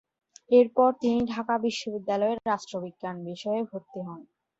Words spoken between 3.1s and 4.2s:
বিষয়ে ভর্তি হন।